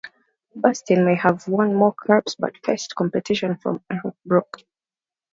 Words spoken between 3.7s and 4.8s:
Eric Brook.